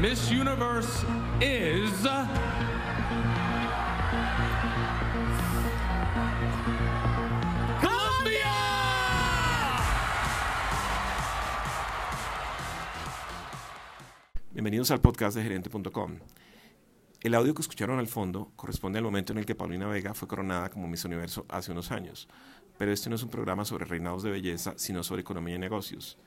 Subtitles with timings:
[0.00, 1.06] Miss Universe
[1.40, 2.06] is.
[14.52, 16.18] Bienvenidos al podcast de gerente.com.
[17.22, 20.28] El audio que escucharon al fondo corresponde al momento en el que Paulina Vega fue
[20.28, 22.28] coronada como Miss Universo hace unos años,
[22.76, 26.18] pero este no es un programa sobre reinados de belleza, sino sobre economía y negocios.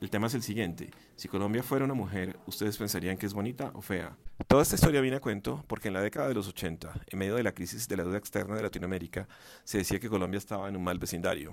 [0.00, 0.90] El tema es el siguiente.
[1.14, 4.16] Si Colombia fuera una mujer, ¿ustedes pensarían que es bonita o fea?
[4.48, 7.36] Toda esta historia viene a cuento porque en la década de los 80, en medio
[7.36, 9.28] de la crisis de la deuda externa de Latinoamérica,
[9.62, 11.52] se decía que Colombia estaba en un mal vecindario.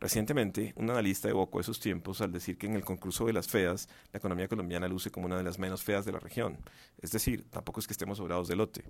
[0.00, 3.88] Recientemente, un analista evocó esos tiempos al decir que en el concurso de las feas,
[4.12, 6.58] la economía colombiana luce como una de las menos feas de la región.
[7.02, 8.84] Es decir, tampoco es que estemos sobrados de lote.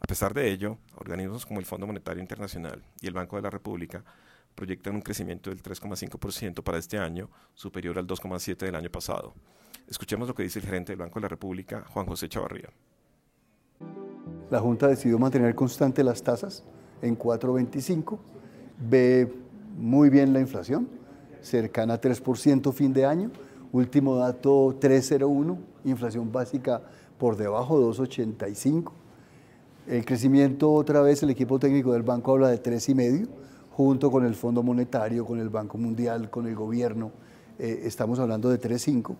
[0.00, 3.50] A pesar de ello, organismos como el Fondo Monetario Internacional y el Banco de la
[3.50, 4.04] República
[4.54, 9.34] proyectan un crecimiento del 3,5% para este año, superior al 2,7% del año pasado.
[9.88, 12.68] Escuchemos lo que dice el gerente del Banco de la República, Juan José Chavarría.
[14.50, 16.64] La Junta decidió mantener constante las tasas
[17.02, 18.18] en 4.25,
[18.78, 19.32] ve
[19.76, 20.88] muy bien la inflación,
[21.40, 23.30] cercana a 3% fin de año,
[23.72, 26.82] último dato 3.01, inflación básica
[27.18, 28.92] por debajo 2.85.
[29.86, 33.28] El crecimiento otra vez el equipo técnico del banco habla de 3,5
[33.80, 37.12] junto con el Fondo Monetario, con el Banco Mundial, con el gobierno,
[37.58, 39.16] eh, estamos hablando de 3.5,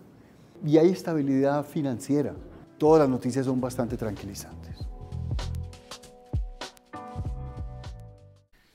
[0.63, 2.35] y hay estabilidad financiera.
[2.77, 4.87] Todas las noticias son bastante tranquilizantes.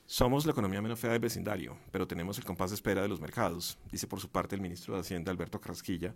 [0.07, 3.21] Somos la economía menos fea del vecindario, pero tenemos el compás de espera de los
[3.21, 6.15] mercados, dice por su parte el ministro de Hacienda Alberto Carrasquilla,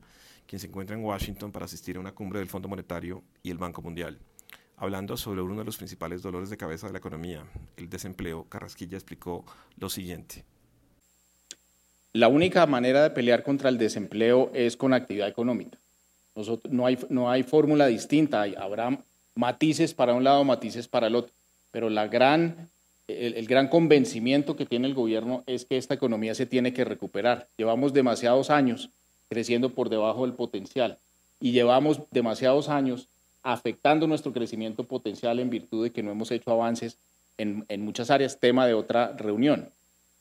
[0.49, 3.59] quien se encuentra en Washington para asistir a una cumbre del Fondo Monetario y el
[3.59, 4.19] Banco Mundial.
[4.81, 7.45] Hablando sobre uno de los principales dolores de cabeza de la economía,
[7.77, 9.45] el desempleo, Carrasquilla explicó
[9.77, 10.43] lo siguiente.
[12.15, 15.77] La única manera de pelear contra el desempleo es con actividad económica.
[16.71, 18.99] no hay, no hay fórmula distinta, habrá
[19.35, 21.35] matices para un lado, matices para el otro,
[21.73, 22.71] pero la gran,
[23.07, 27.49] el gran convencimiento que tiene el gobierno es que esta economía se tiene que recuperar.
[27.59, 28.89] Llevamos demasiados años
[29.29, 30.97] creciendo por debajo del potencial
[31.39, 33.11] y llevamos demasiados años
[33.43, 36.97] afectando nuestro crecimiento potencial en virtud de que no hemos hecho avances
[37.39, 39.71] en, muchas áreas, tema de otra reunión.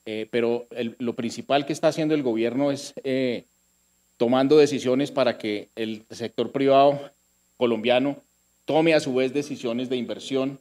[0.05, 0.67] Eh, pero
[0.99, 3.43] lo principal que está haciendo el gobierno es eh,
[4.17, 6.99] tomando decisiones para que el sector privado
[7.57, 8.17] colombiano
[8.65, 10.59] tome a su vez decisiones de inversión.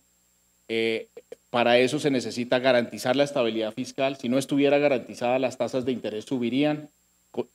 [0.69, 1.09] Eh,
[1.51, 4.17] para eso se necesita garantizar la estabilidad fiscal.
[4.17, 6.89] Si no estuviera garantizada, las tasas de interés subirían,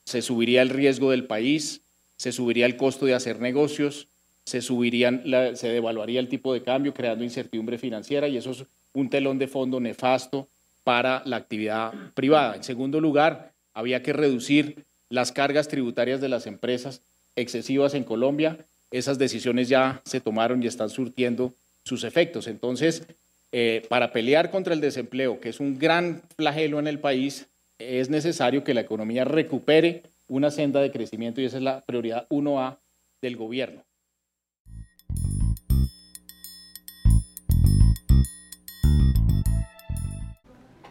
[0.04, 1.82] se subiría el riesgo del país,
[2.16, 4.08] se subiría el costo de hacer negocios,
[4.44, 9.38] se se devaluaría el tipo de cambio, creando incertidumbre financiera y eso es un telón
[9.38, 10.48] de fondo nefasto
[10.84, 12.54] para la actividad privada.
[12.56, 17.00] En segundo lugar, había que reducir las cargas tributarias de las empresas
[17.36, 18.58] excesivas en Colombia.
[18.90, 22.46] Esas decisiones ya se tomaron y están surtiendo sus efectos.
[22.46, 23.06] Entonces,
[23.52, 27.46] eh, para pelear contra el desempleo, que es un gran flagelo en el país,
[27.78, 32.26] es necesario que la economía recupere una senda de crecimiento y esa es la prioridad
[32.30, 32.78] 1A
[33.20, 33.82] del gobierno.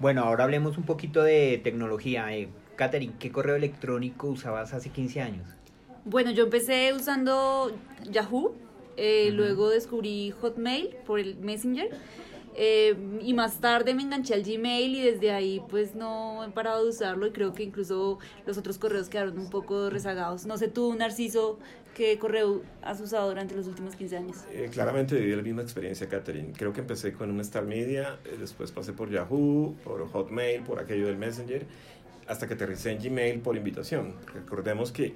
[0.03, 2.35] Bueno, ahora hablemos un poquito de tecnología.
[2.35, 5.47] Eh, Catherine, ¿qué correo electrónico usabas hace 15 años?
[6.03, 7.71] Bueno, yo empecé usando
[8.11, 8.53] Yahoo,
[8.97, 11.89] eh, luego descubrí Hotmail por el Messenger.
[12.55, 16.83] Eh, y más tarde me enganché al Gmail y desde ahí pues no he parado
[16.83, 20.45] de usarlo y creo que incluso los otros correos quedaron un poco rezagados.
[20.45, 21.57] No sé tú, Narciso,
[21.95, 24.37] ¿qué correo has usado durante los últimos 15 años?
[24.51, 26.53] Eh, claramente viví la misma experiencia, Catherine.
[26.55, 30.79] Creo que empecé con una Star Media, eh, después pasé por Yahoo, por Hotmail, por
[30.79, 31.65] aquello del Messenger,
[32.27, 34.13] hasta que aterricé en Gmail por invitación.
[34.33, 35.13] Recordemos que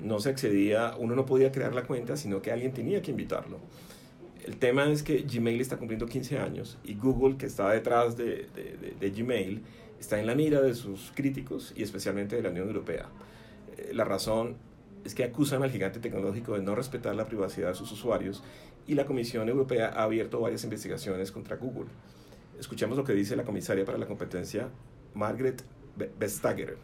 [0.00, 3.58] no se accedía, uno no podía crear la cuenta, sino que alguien tenía que invitarlo.
[4.46, 8.46] El tema es que Gmail está cumpliendo 15 años y Google, que está detrás de,
[9.00, 9.60] Gmail,
[9.98, 13.08] está en la mira de sus críticos y especialmente de la Unión Europea.
[13.76, 14.56] Eh, la razón
[15.04, 18.44] es que acusan al gigante tecnológico de no respetar la privacidad de sus usuarios
[18.86, 21.86] y la Comisión Europea ha abierto varias investigaciones contra Google.
[22.60, 24.68] Escuchemos lo que dice la comisaria para la competencia,
[25.14, 25.64] Margaret
[26.20, 26.76] Vestager.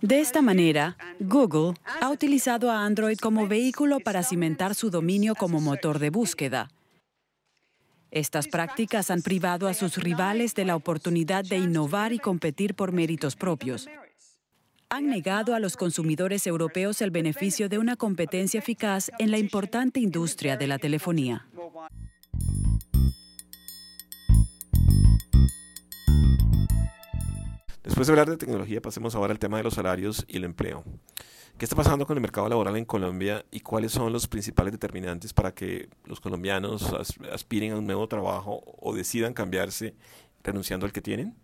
[0.00, 5.60] De esta manera, Google ha utilizado a Android como vehículo para cimentar su dominio como
[5.60, 6.70] motor de búsqueda.
[8.12, 12.92] Estas prácticas han privado a sus rivales de la oportunidad de innovar y competir por
[12.92, 13.88] méritos propios.
[14.88, 19.98] Han negado a los consumidores europeos el beneficio de una competencia eficaz en la importante
[19.98, 21.46] industria de la telefonía.
[27.98, 30.84] Después de hablar de tecnología, pasemos ahora al tema de los salarios y el empleo.
[31.58, 35.32] ¿Qué está pasando con el mercado laboral en Colombia y cuáles son los principales determinantes
[35.32, 36.94] para que los colombianos
[37.32, 39.96] aspiren a un nuevo trabajo o decidan cambiarse
[40.44, 41.34] renunciando al que tienen?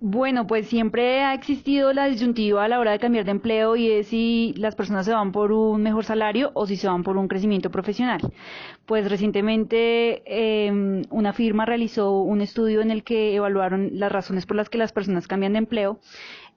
[0.00, 3.90] Bueno, pues siempre ha existido la disyuntiva a la hora de cambiar de empleo y
[3.90, 7.16] es si las personas se van por un mejor salario o si se van por
[7.16, 8.20] un crecimiento profesional.
[8.86, 10.22] Pues recientemente
[10.66, 14.78] em, una firma realizó un estudio en el que evaluaron las razones por las que
[14.78, 15.98] las personas cambian de empleo.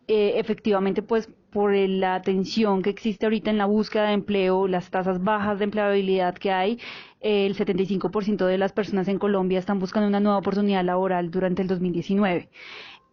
[0.07, 4.91] Eh, efectivamente, pues por la tensión que existe ahorita en la búsqueda de empleo, las
[4.91, 6.79] tasas bajas de empleabilidad que hay,
[7.21, 11.67] el 75% de las personas en Colombia están buscando una nueva oportunidad laboral durante el
[11.67, 12.49] 2019.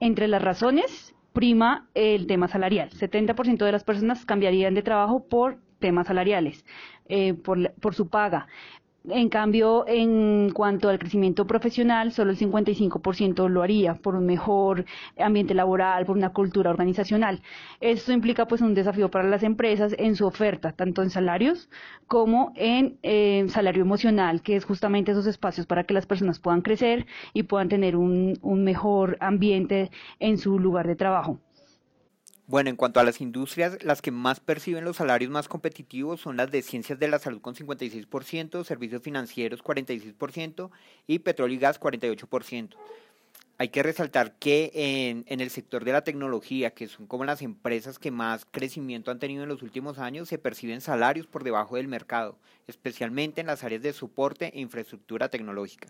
[0.00, 2.90] Entre las razones, prima el tema salarial.
[2.90, 6.64] 70% de las personas cambiarían de trabajo por temas salariales,
[7.08, 8.46] eh, por, por su paga.
[9.04, 14.84] En cambio, en cuanto al crecimiento profesional, solo el 55% lo haría por un mejor
[15.18, 17.40] ambiente laboral, por una cultura organizacional.
[17.80, 21.70] Esto implica pues un desafío para las empresas en su oferta, tanto en salarios
[22.06, 26.60] como en eh, salario emocional, que es justamente esos espacios para que las personas puedan
[26.62, 31.38] crecer y puedan tener un mejor ambiente en su lugar de trabajo.
[32.48, 36.38] Bueno, en cuanto a las industrias, las que más perciben los salarios más competitivos son
[36.38, 40.70] las de ciencias de la salud con 56%, servicios financieros 46%
[41.06, 42.70] y petróleo y gas 48%.
[43.58, 44.70] Hay que resaltar que
[45.26, 49.18] en, el sector de la tecnología, que son como las empresas que más crecimiento han
[49.18, 53.62] tenido en los últimos años, se perciben salarios por debajo del mercado, especialmente en las
[53.62, 55.88] áreas de soporte e infraestructura tecnológica.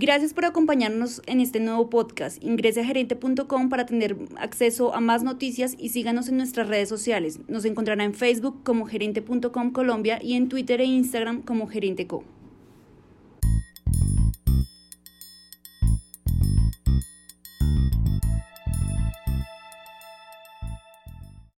[0.00, 2.42] Gracias por acompañarnos en este nuevo podcast.
[2.42, 7.38] Ingrese a gerente.com para tener acceso a más noticias y síganos en nuestras redes sociales.
[7.48, 12.24] Nos encontrará en Facebook como gerente.com Colombia y en Twitter e Instagram como gerenteco.